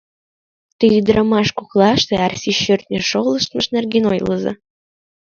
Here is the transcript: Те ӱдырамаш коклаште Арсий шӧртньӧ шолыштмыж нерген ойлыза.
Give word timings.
Те 0.77 0.85
ӱдырамаш 0.99 1.47
коклаште 1.57 2.13
Арсий 2.25 2.57
шӧртньӧ 2.63 2.99
шолыштмыж 3.09 3.65
нерген 3.75 4.05
ойлыза. 4.11 4.53